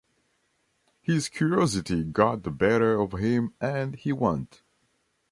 His 1.03 1.29
curiosity 1.29 2.03
got 2.03 2.41
the 2.41 2.49
better 2.49 2.99
of 2.99 3.11
him 3.11 3.53
and 3.61 3.95
he 3.95 4.11
went. 4.11 4.63